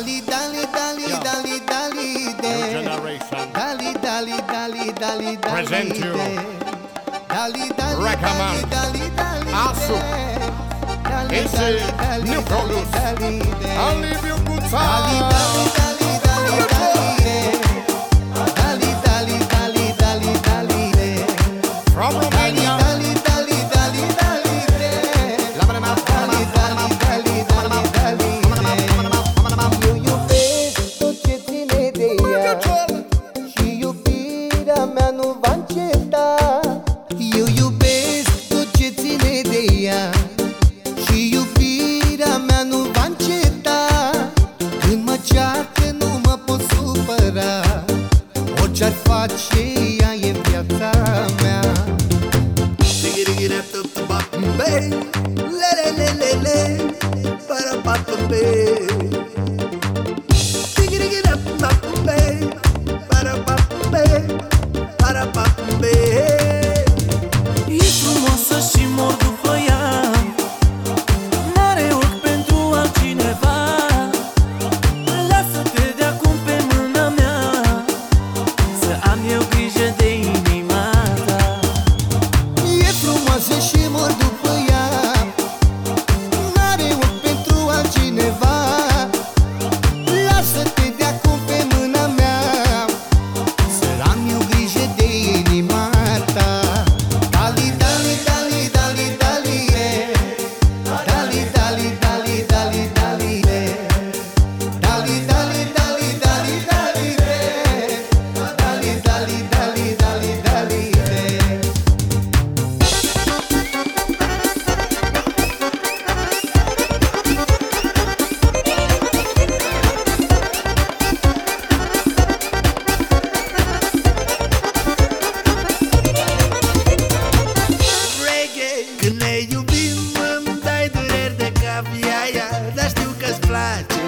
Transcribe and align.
Dali, 0.00 0.24
dali, 0.24 0.64
dali, 0.72 1.04
Yo. 1.12 1.20
dali, 1.20 1.60
dali, 1.60 2.08
de. 2.40 2.56
Dali, 3.52 3.92
dali, 4.00 4.36
dali, 4.48 4.86
dali, 4.96 5.28
dali. 5.36 5.36
Present 5.44 5.92
you. 5.92 6.16
Dali, 7.28 7.68
dali, 7.76 8.00
Recommend. 8.00 8.64
dali, 8.72 9.04
dali, 9.04 9.04
dali. 9.12 9.50
Asu. 9.52 10.00
It's 11.28 11.52
a 11.52 12.16
new 12.24 12.40
produce. 12.48 12.88
I'll 12.96 14.00
leave 14.00 14.24
you 14.24 14.40
good 14.48 14.64
time. 14.72 14.88
Dali, 14.88 15.20
dali, 15.20 15.64
dali. 15.76 15.89
Orice-ar 48.62 48.92
face 49.04 49.58
ea 50.00 50.14
e 50.14 50.32
viața 50.32 50.90
mea 51.42 51.60
Lele, 55.60 55.90
lele, 55.96 56.32
lele, 56.42 56.94
para, 57.48 57.76
para, 57.82 58.02
para, 58.02 59.09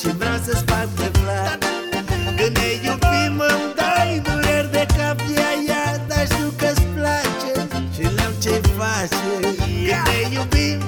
și 0.00 0.08
vreau 0.16 0.38
să 0.44 0.52
sparg 0.56 0.88
de 0.96 1.10
Când 2.36 2.56
ne 2.58 2.68
iubim 2.86 3.34
îmi 3.50 3.72
dai 3.76 4.22
dureri 4.26 4.70
de 4.70 4.86
cap 4.96 5.18
ea, 5.36 5.50
ea 5.68 6.04
Dar 6.08 6.26
știu 6.26 6.52
că-ți 6.58 6.82
place 6.96 7.52
și 7.94 8.02
le-am 8.14 8.32
ce 8.42 8.60
face. 8.76 9.16
Când 9.40 10.06
ne 10.08 10.18
iubim, 10.36 10.78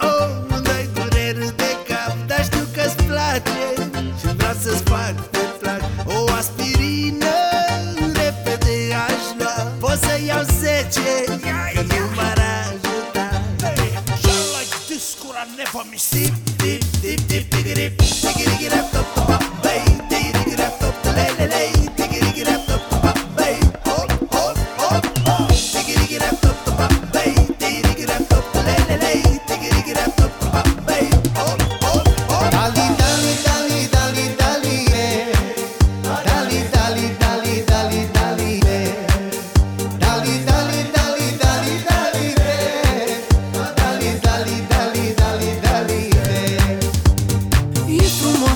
oh, 0.00 0.28
îmi 0.48 0.62
dai 0.62 0.88
dureri 0.94 1.56
de 1.56 1.70
cap 1.88 2.16
Dar 2.26 2.44
știu 2.44 2.64
că-ți 2.74 2.96
place 3.04 3.60
și 4.18 4.26
vreau 4.36 4.54
să-ți 4.62 4.82
fac 4.82 5.14
de 5.30 5.44
plac 5.60 5.80
O 6.04 6.32
aspirină 6.38 7.36
repede 8.18 8.74
aș 9.06 9.24
lua 9.38 9.56
Pot 9.80 9.98
să 10.06 10.14
iau 10.26 10.42
zece 10.60 11.12
Că 11.74 11.82
nu 11.82 12.00
m-ar 12.16 12.44
like 14.58 14.74
this 14.88 15.14
could 15.20 15.36
I 15.36 15.44
never 15.56 15.84
miss 15.90 16.35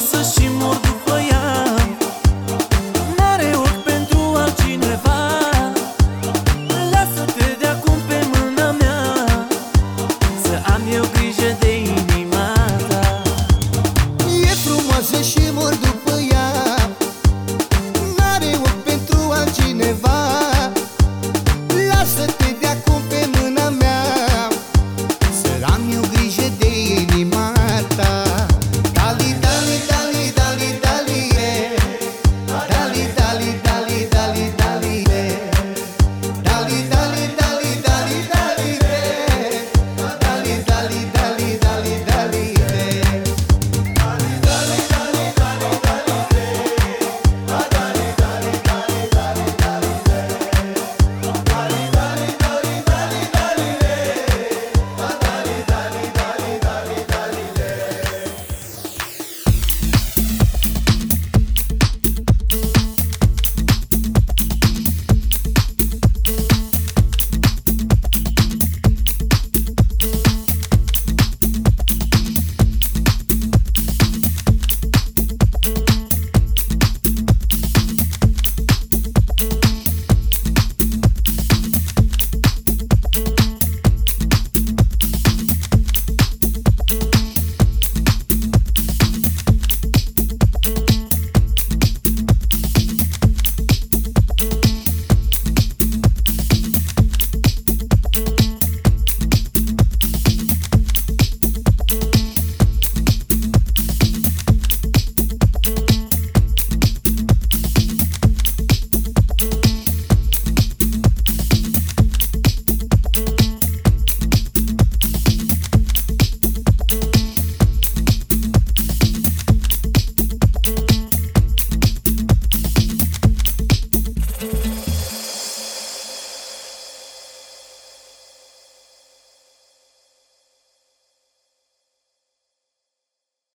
Să 0.09 0.23
și 0.23 0.49
mor 0.49 0.75
după 0.75 1.00